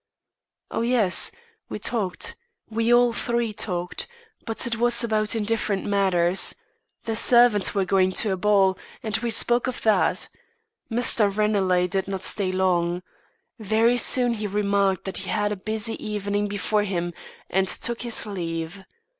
[0.71, 1.31] "Oh, yes;
[1.69, 2.35] we talked.
[2.71, 4.07] We all three talked,
[4.47, 6.55] but it was about indifferent matters.
[7.03, 10.27] The servants were going to a ball, and we spoke of that.
[10.91, 11.29] Mr.
[11.29, 13.03] Ranelagh did not stay long.
[13.59, 17.13] Very soon he remarked that he had a busy evening before him,
[17.47, 18.83] and took his leave.